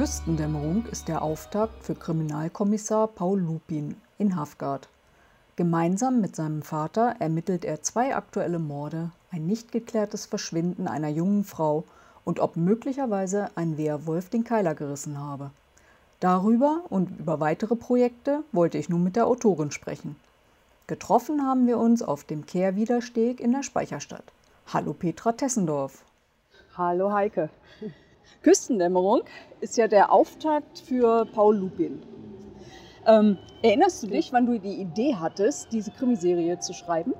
Küstendämmerung 0.00 0.86
ist 0.86 1.08
der 1.08 1.20
Auftakt 1.20 1.84
für 1.84 1.94
Kriminalkommissar 1.94 3.06
Paul 3.06 3.38
Lupin 3.38 3.96
in 4.16 4.34
Hafgard. 4.34 4.88
Gemeinsam 5.56 6.22
mit 6.22 6.34
seinem 6.34 6.62
Vater 6.62 7.16
ermittelt 7.18 7.66
er 7.66 7.82
zwei 7.82 8.16
aktuelle 8.16 8.58
Morde, 8.58 9.10
ein 9.30 9.46
nicht 9.46 9.72
geklärtes 9.72 10.24
Verschwinden 10.24 10.88
einer 10.88 11.10
jungen 11.10 11.44
Frau 11.44 11.84
und 12.24 12.40
ob 12.40 12.56
möglicherweise 12.56 13.50
ein 13.56 13.76
Wehrwolf 13.76 14.30
den 14.30 14.42
Keiler 14.42 14.74
gerissen 14.74 15.18
habe. 15.18 15.50
Darüber 16.18 16.80
und 16.88 17.20
über 17.20 17.38
weitere 17.40 17.76
Projekte 17.76 18.42
wollte 18.52 18.78
ich 18.78 18.88
nun 18.88 19.04
mit 19.04 19.16
der 19.16 19.26
Autorin 19.26 19.70
sprechen. 19.70 20.16
Getroffen 20.86 21.46
haben 21.46 21.66
wir 21.66 21.76
uns 21.76 22.00
auf 22.00 22.24
dem 22.24 22.46
Kehrwidersteg 22.46 23.38
in 23.38 23.52
der 23.52 23.62
Speicherstadt. 23.62 24.32
Hallo 24.72 24.94
Petra 24.94 25.32
Tessendorf. 25.32 26.06
Hallo 26.74 27.12
Heike. 27.12 27.50
Küstendämmerung 28.42 29.22
ist 29.60 29.76
ja 29.76 29.88
der 29.88 30.12
Auftakt 30.12 30.78
für 30.78 31.26
Paul 31.26 31.56
Lupin. 31.56 32.02
Ähm, 33.06 33.38
erinnerst 33.62 34.02
du 34.02 34.06
dich, 34.06 34.32
wann 34.32 34.46
du 34.46 34.58
die 34.58 34.80
Idee 34.80 35.16
hattest, 35.16 35.72
diese 35.72 35.90
Krimiserie 35.90 36.58
zu 36.58 36.72
schreiben? 36.72 37.14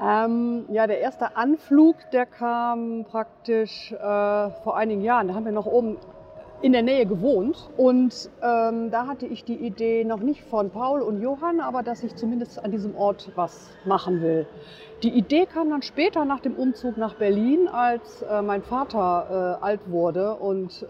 Ähm, 0.00 0.64
ja, 0.70 0.86
der 0.86 1.00
erste 1.00 1.36
Anflug, 1.36 1.96
der 2.12 2.26
kam 2.26 3.04
praktisch 3.04 3.92
äh, 3.92 3.96
vor 3.98 4.76
einigen 4.76 5.02
Jahren. 5.02 5.28
Da 5.28 5.34
haben 5.34 5.44
wir 5.44 5.52
noch 5.52 5.66
oben 5.66 5.98
in 6.62 6.72
der 6.72 6.82
Nähe 6.82 7.06
gewohnt. 7.06 7.68
Und 7.76 8.30
ähm, 8.42 8.90
da 8.90 9.06
hatte 9.06 9.26
ich 9.26 9.44
die 9.44 9.56
Idee 9.56 10.04
noch 10.04 10.20
nicht 10.20 10.42
von 10.42 10.70
Paul 10.70 11.02
und 11.02 11.20
Johann, 11.20 11.60
aber 11.60 11.82
dass 11.82 12.02
ich 12.02 12.14
zumindest 12.14 12.62
an 12.64 12.70
diesem 12.70 12.96
Ort 12.96 13.30
was 13.34 13.70
machen 13.84 14.22
will. 14.22 14.46
Die 15.02 15.10
Idee 15.10 15.46
kam 15.46 15.70
dann 15.70 15.82
später 15.82 16.24
nach 16.24 16.38
dem 16.40 16.54
Umzug 16.54 16.96
nach 16.96 17.14
Berlin, 17.14 17.66
als 17.66 18.22
äh, 18.22 18.40
mein 18.40 18.62
Vater 18.62 19.58
äh, 19.60 19.64
alt 19.64 19.80
wurde. 19.90 20.36
Und 20.36 20.82
äh, 20.84 20.86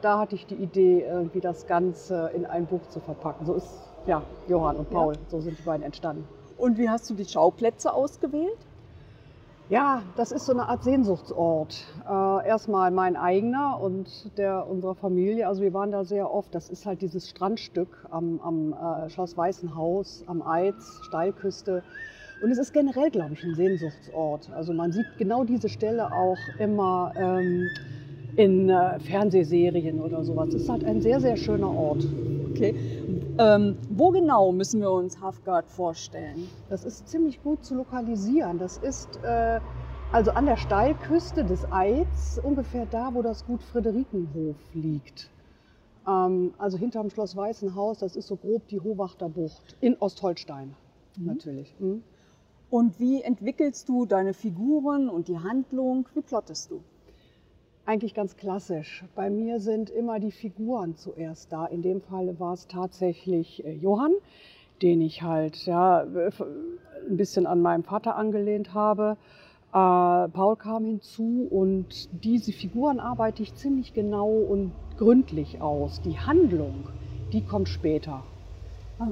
da 0.00 0.18
hatte 0.18 0.34
ich 0.34 0.46
die 0.46 0.56
Idee, 0.56 1.04
irgendwie 1.08 1.40
das 1.40 1.68
Ganze 1.68 2.30
in 2.34 2.44
ein 2.44 2.66
Buch 2.66 2.86
zu 2.88 2.98
verpacken. 2.98 3.46
So 3.46 3.54
ist 3.54 3.68
ja 4.06 4.22
Johann 4.48 4.76
und 4.76 4.90
Paul, 4.90 5.14
ja. 5.14 5.20
so 5.28 5.40
sind 5.40 5.56
die 5.56 5.62
beiden 5.62 5.84
entstanden. 5.84 6.26
Und 6.56 6.76
wie 6.76 6.90
hast 6.90 7.08
du 7.08 7.14
die 7.14 7.24
Schauplätze 7.24 7.92
ausgewählt? 7.92 8.58
Ja, 9.72 10.02
das 10.16 10.32
ist 10.32 10.44
so 10.44 10.52
eine 10.52 10.68
Art 10.68 10.84
Sehnsuchtsort. 10.84 11.86
Äh, 12.06 12.46
erstmal 12.46 12.90
mein 12.90 13.16
eigener 13.16 13.80
und 13.80 14.36
der 14.36 14.68
unserer 14.68 14.94
Familie. 14.94 15.48
Also 15.48 15.62
wir 15.62 15.72
waren 15.72 15.90
da 15.90 16.04
sehr 16.04 16.30
oft. 16.30 16.54
Das 16.54 16.68
ist 16.68 16.84
halt 16.84 17.00
dieses 17.00 17.30
Strandstück 17.30 17.88
am, 18.10 18.38
am 18.40 18.74
äh, 18.74 19.08
Schloss 19.08 19.34
Weißenhaus, 19.34 20.24
am 20.26 20.42
Eiz, 20.42 21.00
Steilküste. 21.04 21.82
Und 22.42 22.50
es 22.50 22.58
ist 22.58 22.74
generell, 22.74 23.10
glaube 23.10 23.32
ich, 23.32 23.42
ein 23.44 23.54
Sehnsuchtsort. 23.54 24.50
Also 24.52 24.74
man 24.74 24.92
sieht 24.92 25.06
genau 25.16 25.44
diese 25.44 25.70
Stelle 25.70 26.12
auch 26.12 26.36
immer 26.58 27.14
ähm, 27.16 27.70
in 28.36 28.70
äh, 28.70 28.98
Fernsehserien 29.00 30.00
oder 30.00 30.24
sowas. 30.24 30.48
Es 30.48 30.62
ist 30.62 30.68
halt 30.68 30.84
ein 30.84 31.00
sehr, 31.00 31.20
sehr 31.20 31.36
schöner 31.36 31.74
Ort. 31.74 32.06
Okay. 32.50 32.74
Ähm, 33.38 33.76
wo 33.90 34.10
genau 34.10 34.52
müssen 34.52 34.80
wir 34.80 34.90
uns 34.90 35.20
Hafgard 35.20 35.68
vorstellen? 35.68 36.48
Das 36.68 36.84
ist 36.84 37.08
ziemlich 37.08 37.42
gut 37.42 37.64
zu 37.64 37.74
lokalisieren. 37.74 38.58
Das 38.58 38.76
ist 38.78 39.18
äh, 39.22 39.60
also 40.12 40.32
an 40.32 40.44
der 40.44 40.58
Steilküste 40.58 41.44
des 41.44 41.70
Eids, 41.72 42.38
ungefähr 42.42 42.86
da, 42.86 43.14
wo 43.14 43.22
das 43.22 43.46
Gut 43.46 43.62
Friederikenhof 43.62 44.56
liegt. 44.74 45.30
Ähm, 46.06 46.52
also 46.58 46.76
hinterm 46.76 47.08
Schloss 47.10 47.34
Weißenhaus, 47.34 47.98
das 47.98 48.16
ist 48.16 48.26
so 48.26 48.36
grob 48.36 48.68
die 48.68 48.80
Hohwachter 48.80 49.28
Bucht 49.28 49.76
in 49.80 49.96
Ostholstein 49.96 50.74
mhm. 51.16 51.26
natürlich. 51.26 51.74
Mhm. 51.78 52.02
Und 52.68 52.98
wie 53.00 53.22
entwickelst 53.22 53.88
du 53.88 54.06
deine 54.06 54.34
Figuren 54.34 55.08
und 55.08 55.28
die 55.28 55.38
Handlung? 55.38 56.08
Wie 56.14 56.22
plottest 56.22 56.70
du? 56.70 56.82
Eigentlich 57.84 58.14
ganz 58.14 58.36
klassisch. 58.36 59.04
Bei 59.16 59.28
mir 59.28 59.58
sind 59.58 59.90
immer 59.90 60.20
die 60.20 60.30
Figuren 60.30 60.94
zuerst 60.96 61.52
da. 61.52 61.66
In 61.66 61.82
dem 61.82 62.00
Fall 62.00 62.38
war 62.38 62.52
es 62.52 62.68
tatsächlich 62.68 63.64
äh, 63.64 63.72
Johann, 63.72 64.12
den 64.82 65.00
ich 65.00 65.22
halt 65.22 65.66
ja, 65.66 66.02
ein 66.02 67.16
bisschen 67.16 67.44
an 67.44 67.60
meinem 67.60 67.82
Vater 67.82 68.14
angelehnt 68.14 68.72
habe. 68.72 69.16
Äh, 69.70 69.72
Paul 69.72 70.56
kam 70.56 70.84
hinzu 70.84 71.48
und 71.50 72.08
diese 72.24 72.52
Figuren 72.52 73.00
arbeite 73.00 73.42
ich 73.42 73.54
ziemlich 73.56 73.92
genau 73.94 74.28
und 74.30 74.70
gründlich 74.96 75.60
aus. 75.60 76.00
Die 76.02 76.20
Handlung, 76.20 76.88
die 77.32 77.44
kommt 77.44 77.68
später. 77.68 78.22
Ah. 79.00 79.08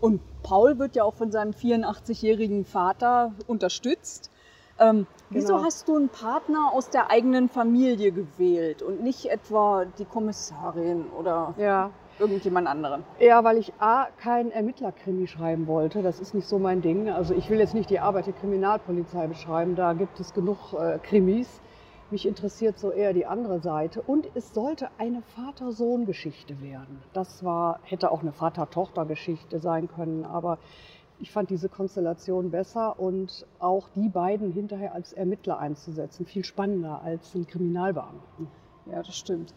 Und 0.00 0.20
Paul 0.44 0.78
wird 0.78 0.94
ja 0.94 1.02
auch 1.02 1.14
von 1.14 1.32
seinem 1.32 1.50
84-jährigen 1.50 2.64
Vater 2.64 3.32
unterstützt. 3.48 4.30
Ähm, 4.78 5.06
wieso 5.30 5.54
genau. 5.54 5.64
hast 5.64 5.88
du 5.88 5.96
einen 5.96 6.08
Partner 6.08 6.70
aus 6.72 6.90
der 6.90 7.10
eigenen 7.10 7.48
Familie 7.48 8.12
gewählt 8.12 8.82
und 8.82 9.02
nicht 9.02 9.26
etwa 9.26 9.84
die 9.98 10.04
Kommissarin 10.04 11.06
oder 11.18 11.54
ja. 11.56 11.90
irgendjemand 12.18 12.68
anderen? 12.68 13.02
Ja, 13.18 13.42
weil 13.42 13.56
ich 13.56 13.72
A, 13.78 14.08
keinen 14.18 14.50
Ermittlerkrimi 14.50 15.26
schreiben 15.26 15.66
wollte. 15.66 16.02
Das 16.02 16.20
ist 16.20 16.34
nicht 16.34 16.46
so 16.46 16.58
mein 16.58 16.82
Ding. 16.82 17.08
Also 17.08 17.34
ich 17.34 17.48
will 17.48 17.58
jetzt 17.58 17.74
nicht 17.74 17.88
die 17.88 18.00
Arbeit 18.00 18.26
der 18.26 18.34
Kriminalpolizei 18.34 19.26
beschreiben. 19.26 19.76
Da 19.76 19.94
gibt 19.94 20.20
es 20.20 20.34
genug 20.34 20.74
äh, 20.74 20.98
Krimis. 20.98 21.60
Mich 22.10 22.26
interessiert 22.26 22.78
so 22.78 22.92
eher 22.92 23.12
die 23.12 23.26
andere 23.26 23.58
Seite. 23.60 24.00
Und 24.00 24.28
es 24.34 24.54
sollte 24.54 24.90
eine 24.98 25.22
Vater-Sohn-Geschichte 25.22 26.60
werden. 26.60 27.02
Das 27.14 27.42
war, 27.42 27.80
hätte 27.82 28.12
auch 28.12 28.20
eine 28.20 28.32
Vater-Tochter-Geschichte 28.32 29.58
sein 29.58 29.88
können. 29.88 30.24
Aber 30.24 30.58
ich 31.18 31.30
fand 31.30 31.50
diese 31.50 31.68
Konstellation 31.68 32.50
besser 32.50 32.98
und 32.98 33.46
auch 33.58 33.88
die 33.94 34.08
beiden 34.08 34.52
hinterher 34.52 34.94
als 34.94 35.12
Ermittler 35.12 35.58
einzusetzen, 35.58 36.26
viel 36.26 36.44
spannender 36.44 37.02
als 37.02 37.34
einen 37.34 37.46
Kriminalbeamten. 37.46 38.48
Ja, 38.90 39.02
das 39.02 39.16
stimmt. 39.16 39.54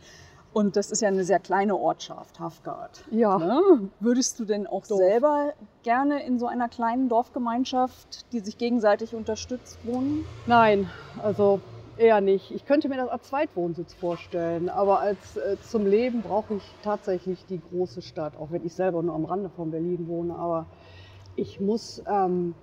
Und 0.51 0.75
das 0.75 0.89
ist 0.89 1.01
ja 1.01 1.09
eine 1.09 1.23
sehr 1.23 1.39
kleine 1.39 1.75
Ortschaft, 1.75 2.39
Hafgard. 2.39 3.03
Ja. 3.11 3.37
Ne? 3.37 3.89
Würdest 3.99 4.39
du 4.39 4.45
denn 4.45 4.65
auch 4.65 4.85
Dorf. 4.87 4.99
selber 4.99 5.53
gerne 5.83 6.23
in 6.25 6.39
so 6.39 6.47
einer 6.47 6.69
kleinen 6.69 7.07
Dorfgemeinschaft, 7.07 8.31
die 8.33 8.39
sich 8.39 8.57
gegenseitig 8.57 9.13
unterstützt, 9.13 9.77
wohnen? 9.83 10.25
Nein, 10.47 10.89
also 11.21 11.61
eher 11.97 12.19
nicht. 12.21 12.49
Ich 12.51 12.65
könnte 12.65 12.89
mir 12.89 12.97
das 12.97 13.09
als 13.09 13.27
Zweitwohnsitz 13.27 13.93
vorstellen, 13.93 14.69
aber 14.69 15.01
als 15.01 15.37
äh, 15.37 15.57
zum 15.61 15.85
Leben 15.85 16.21
brauche 16.23 16.55
ich 16.55 16.63
tatsächlich 16.83 17.45
die 17.45 17.61
große 17.61 18.01
Stadt, 18.01 18.35
auch 18.37 18.49
wenn 18.49 18.65
ich 18.65 18.73
selber 18.73 19.03
nur 19.03 19.13
am 19.13 19.25
Rande 19.25 19.49
von 19.49 19.69
Berlin 19.69 20.07
wohne. 20.07 20.35
Aber 20.35 20.65
ich 21.39 21.59
muss, 21.59 22.03
ähm, 22.07 22.53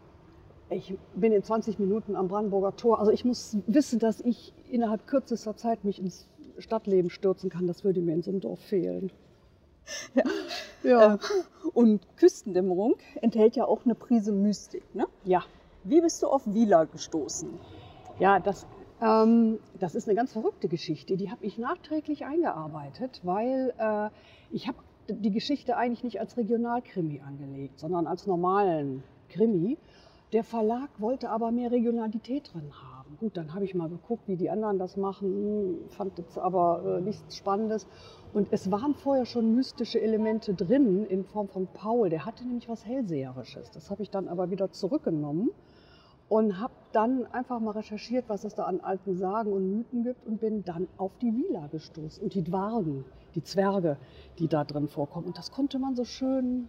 ich 0.69 0.97
bin 1.15 1.33
in 1.33 1.43
20 1.43 1.79
Minuten 1.79 2.17
am 2.17 2.29
Brandenburger 2.29 2.77
Tor. 2.77 2.99
Also 2.99 3.11
ich 3.11 3.25
muss 3.25 3.57
wissen, 3.67 3.99
dass 3.99 4.21
ich 4.21 4.53
innerhalb 4.71 5.07
kürzester 5.07 5.57
Zeit 5.57 5.85
mich 5.85 5.99
ins 5.99 6.29
Stadtleben 6.59 7.11
stürzen 7.11 7.51
kann. 7.51 7.67
Das 7.67 7.85
würde 7.85 8.01
mir 8.01 8.15
in 8.15 8.23
so 8.23 8.31
einem 8.31 8.41
Dorf 8.41 8.61
fehlen. 8.61 9.11
Ja. 10.15 10.25
ja. 10.83 11.15
Äh, 11.15 11.19
und 11.73 12.05
Küstendämmerung 12.17 12.97
enthält 13.23 13.55
ja 13.55 13.67
auch 13.67 13.85
eine 13.85 13.95
Prise 13.95 14.33
Mystik, 14.33 14.83
ne? 14.95 15.07
Ja. 15.25 15.45
Wie 15.85 16.01
bist 16.01 16.23
du 16.23 16.27
auf 16.27 16.43
Wieler 16.47 16.87
gestoßen? 16.87 17.49
Ja, 18.19 18.41
das, 18.41 18.67
ähm, 19.01 19.61
das 19.79 19.95
ist 19.95 20.09
eine 20.09 20.17
ganz 20.17 20.33
verrückte 20.33 20.67
Geschichte. 20.67 21.17
Die 21.17 21.31
habe 21.31 21.45
ich 21.45 21.59
nachträglich 21.59 22.25
eingearbeitet, 22.25 23.21
weil 23.23 23.73
äh, 23.79 24.09
ich 24.51 24.67
habe 24.67 24.79
die 25.09 25.31
Geschichte 25.31 25.77
eigentlich 25.77 26.05
nicht 26.05 26.21
als 26.21 26.37
Regionalkrimi 26.37 27.21
angelegt, 27.21 27.79
sondern 27.79 28.07
als 28.07 28.27
normalen 28.27 29.03
Krimi. 29.29 29.79
Der 30.33 30.43
Verlag 30.43 30.89
wollte 30.99 31.31
aber 31.31 31.53
mehr 31.53 31.71
Regionalität 31.71 32.53
drin 32.53 32.73
haben. 32.83 33.17
Gut, 33.21 33.37
dann 33.37 33.55
habe 33.55 33.65
ich 33.65 33.75
mal 33.75 33.89
geguckt, 33.89 34.27
wie 34.27 34.37
die 34.37 34.51
anderen 34.51 34.79
das 34.79 34.97
machen, 34.97 35.79
fand 35.91 36.19
es 36.19 36.37
aber 36.37 36.99
äh, 36.99 37.01
nichts 37.01 37.37
Spannendes. 37.37 37.87
Und 38.35 38.49
es 38.51 38.71
waren 38.71 38.95
vorher 38.95 39.25
schon 39.25 39.55
mystische 39.55 40.01
Elemente 40.01 40.53
drin 40.53 41.07
in 41.07 41.25
Form 41.25 41.49
von 41.49 41.69
Paul. 41.69 42.11
Der 42.11 42.27
hatte 42.27 42.45
nämlich 42.45 42.69
was 42.69 42.85
Hellseherisches. 42.85 43.71
Das 43.71 43.91
habe 43.91 44.03
ich 44.03 44.11
dann 44.11 44.27
aber 44.27 44.51
wieder 44.51 44.73
zurückgenommen 44.73 45.51
und 46.29 46.61
habe 46.61 46.73
dann 46.93 47.27
einfach 47.33 47.61
mal 47.61 47.73
recherchiert, 47.73 48.25
was 48.29 48.45
es 48.45 48.55
da 48.55 48.65
an 48.65 48.81
alten 48.81 49.17
Sagen 49.17 49.53
und 49.53 49.71
Mythen 49.71 50.03
gibt 50.03 50.27
und 50.27 50.41
bin 50.41 50.65
dann 50.65 50.89
auf 50.97 51.13
die 51.21 51.35
Vila 51.37 51.69
gestoßen 51.69 52.23
und 52.23 52.35
die 52.35 52.43
Dwargen, 52.43 53.05
die 53.35 53.43
Zwerge, 53.43 53.97
die 54.39 54.49
da 54.49 54.65
drin 54.65 54.89
vorkommen. 54.89 55.27
Und 55.27 55.39
das 55.39 55.51
konnte 55.53 55.79
man 55.79 55.95
so 55.95 56.05
schön 56.05 56.69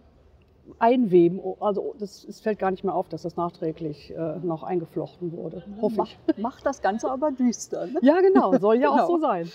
einweben. 0.78 1.40
Also 1.60 1.94
das, 1.98 2.24
es 2.24 2.40
fällt 2.40 2.58
gar 2.58 2.70
nicht 2.70 2.84
mehr 2.84 2.94
auf, 2.94 3.08
dass 3.08 3.22
das 3.22 3.36
nachträglich 3.36 4.14
äh, 4.14 4.38
noch 4.42 4.62
eingeflochten 4.62 5.32
wurde. 5.32 5.64
Hoffe 5.80 6.04
ich. 6.04 6.38
Macht 6.38 6.66
das 6.66 6.82
Ganze 6.82 7.10
aber 7.10 7.32
düster. 7.32 7.86
Ne? 7.86 7.98
Ja, 8.02 8.20
genau. 8.20 8.56
Soll 8.58 8.76
ja 8.76 8.90
genau. 8.90 9.02
auch 9.02 9.06
so 9.08 9.18
sein. 9.18 9.50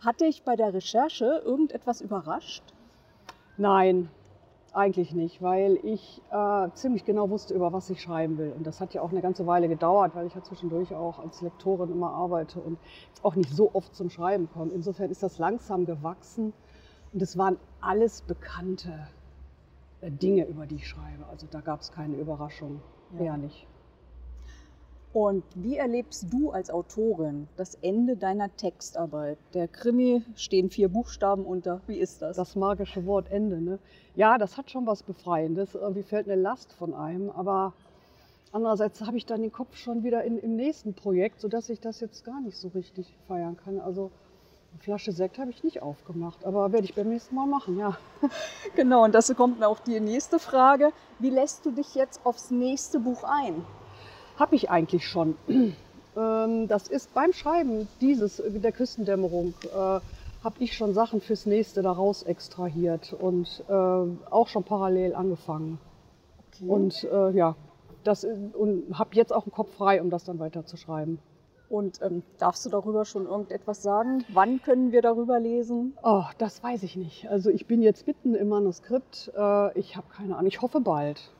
Hat 0.00 0.20
dich 0.20 0.42
bei 0.44 0.56
der 0.56 0.72
Recherche 0.72 1.42
irgendetwas 1.44 2.00
überrascht? 2.00 2.62
Nein, 3.56 4.08
eigentlich 4.74 5.14
nicht, 5.14 5.42
weil 5.42 5.78
ich 5.82 6.22
äh, 6.30 6.68
ziemlich 6.74 7.04
genau 7.04 7.30
wusste, 7.30 7.54
über 7.54 7.72
was 7.72 7.90
ich 7.90 8.00
schreiben 8.00 8.38
will. 8.38 8.52
Und 8.56 8.66
das 8.66 8.80
hat 8.80 8.94
ja 8.94 9.02
auch 9.02 9.10
eine 9.10 9.20
ganze 9.20 9.46
Weile 9.46 9.68
gedauert, 9.68 10.14
weil 10.14 10.26
ich 10.26 10.34
ja 10.34 10.42
zwischendurch 10.42 10.94
auch 10.94 11.18
als 11.18 11.40
Lektorin 11.42 11.90
immer 11.90 12.10
arbeite 12.10 12.60
und 12.60 12.78
auch 13.22 13.34
nicht 13.34 13.50
so 13.50 13.70
oft 13.74 13.94
zum 13.94 14.10
Schreiben 14.10 14.48
komme. 14.52 14.72
Insofern 14.72 15.10
ist 15.10 15.22
das 15.22 15.38
langsam 15.38 15.86
gewachsen 15.86 16.52
und 17.12 17.22
es 17.22 17.36
waren 17.36 17.56
alles 17.80 18.22
bekannte 18.22 19.08
äh, 20.00 20.10
Dinge, 20.10 20.46
über 20.46 20.66
die 20.66 20.76
ich 20.76 20.88
schreibe. 20.88 21.26
Also 21.30 21.46
da 21.50 21.60
gab 21.60 21.80
es 21.80 21.92
keine 21.92 22.16
Überraschung, 22.16 22.80
ja. 23.14 23.26
eher 23.26 23.36
nicht. 23.36 23.66
Und 25.12 25.42
wie 25.56 25.76
erlebst 25.76 26.32
du 26.32 26.52
als 26.52 26.70
Autorin 26.70 27.48
das 27.56 27.74
Ende 27.82 28.16
deiner 28.16 28.54
Textarbeit? 28.56 29.38
Der 29.54 29.66
Krimi 29.66 30.22
stehen 30.36 30.70
vier 30.70 30.88
Buchstaben 30.88 31.44
unter. 31.44 31.80
Wie 31.88 31.98
ist 31.98 32.22
das? 32.22 32.36
Das 32.36 32.54
magische 32.54 33.04
Wort 33.06 33.28
Ende, 33.28 33.60
ne? 33.60 33.80
Ja, 34.14 34.38
das 34.38 34.56
hat 34.56 34.70
schon 34.70 34.86
was 34.86 35.02
Befreiendes. 35.02 35.74
Irgendwie 35.74 36.04
fällt 36.04 36.28
eine 36.30 36.40
Last 36.40 36.72
von 36.74 36.94
einem. 36.94 37.28
Aber 37.30 37.72
andererseits 38.52 39.00
habe 39.00 39.16
ich 39.16 39.26
dann 39.26 39.42
den 39.42 39.50
Kopf 39.50 39.74
schon 39.76 40.04
wieder 40.04 40.22
in, 40.22 40.38
im 40.38 40.54
nächsten 40.54 40.94
Projekt, 40.94 41.40
sodass 41.40 41.70
ich 41.70 41.80
das 41.80 41.98
jetzt 41.98 42.24
gar 42.24 42.40
nicht 42.40 42.56
so 42.56 42.68
richtig 42.68 43.12
feiern 43.26 43.56
kann. 43.56 43.80
Also 43.80 44.12
eine 44.72 44.80
Flasche 44.80 45.10
Sekt 45.10 45.40
habe 45.40 45.50
ich 45.50 45.64
nicht 45.64 45.82
aufgemacht, 45.82 46.44
aber 46.44 46.70
werde 46.70 46.84
ich 46.84 46.94
beim 46.94 47.08
nächsten 47.08 47.34
Mal 47.34 47.46
machen, 47.46 47.76
ja. 47.76 47.98
Genau, 48.76 49.02
und 49.02 49.12
das 49.16 49.34
kommt 49.34 49.64
auch 49.64 49.80
die 49.80 49.98
nächste 49.98 50.38
Frage. 50.38 50.92
Wie 51.18 51.30
lässt 51.30 51.66
du 51.66 51.72
dich 51.72 51.96
jetzt 51.96 52.24
aufs 52.24 52.52
nächste 52.52 53.00
Buch 53.00 53.24
ein? 53.24 53.64
Habe 54.40 54.56
ich 54.56 54.70
eigentlich 54.70 55.06
schon. 55.06 55.36
Ähm, 56.16 56.66
das 56.66 56.88
ist 56.88 57.14
beim 57.14 57.32
Schreiben 57.32 57.86
dieses, 58.00 58.42
der 58.44 58.72
Küstendämmerung, 58.72 59.54
äh, 59.72 59.76
habe 59.76 60.54
ich 60.58 60.76
schon 60.76 60.92
Sachen 60.92 61.20
fürs 61.20 61.46
nächste 61.46 61.82
daraus 61.82 62.24
extrahiert 62.24 63.12
und 63.12 63.62
äh, 63.68 63.72
auch 63.72 64.48
schon 64.48 64.64
parallel 64.64 65.14
angefangen. 65.14 65.78
Okay. 66.48 66.68
Und 66.68 67.04
äh, 67.04 67.30
ja, 67.30 67.54
das, 68.02 68.24
und 68.24 68.98
habe 68.98 69.10
jetzt 69.14 69.32
auch 69.32 69.44
einen 69.44 69.52
Kopf 69.52 69.72
frei, 69.76 70.02
um 70.02 70.10
das 70.10 70.24
dann 70.24 70.40
weiter 70.40 70.66
zu 70.66 70.76
schreiben. 70.76 71.20
Und 71.68 72.02
ähm, 72.02 72.24
darfst 72.38 72.66
du 72.66 72.70
darüber 72.70 73.04
schon 73.04 73.26
irgendetwas 73.26 73.80
sagen? 73.80 74.24
Wann 74.32 74.60
können 74.62 74.90
wir 74.90 75.02
darüber 75.02 75.38
lesen? 75.38 75.96
Oh, 76.02 76.24
das 76.38 76.60
weiß 76.60 76.82
ich 76.82 76.96
nicht. 76.96 77.28
Also 77.30 77.50
ich 77.50 77.68
bin 77.68 77.82
jetzt 77.82 78.08
mitten 78.08 78.34
im 78.34 78.48
Manuskript. 78.48 79.30
Äh, 79.36 79.78
ich 79.78 79.96
habe 79.96 80.08
keine 80.12 80.34
Ahnung. 80.34 80.48
Ich 80.48 80.60
hoffe 80.60 80.80
bald. 80.80 81.30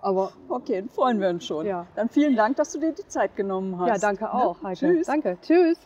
Aber 0.00 0.32
okay, 0.48 0.80
dann 0.80 0.88
freuen 0.88 1.20
wir 1.20 1.28
uns 1.28 1.44
schon. 1.44 1.66
Ja. 1.66 1.86
Dann 1.96 2.08
vielen 2.08 2.36
Dank, 2.36 2.56
dass 2.56 2.72
du 2.72 2.80
dir 2.80 2.92
die 2.92 3.06
Zeit 3.08 3.36
genommen 3.36 3.78
hast. 3.78 3.88
Ja, 3.88 3.98
danke 3.98 4.24
ne? 4.24 4.32
auch, 4.32 4.62
Heike. 4.62 4.78
Tschüss. 4.78 5.06
Danke. 5.06 5.36
Tschüss. 5.42 5.78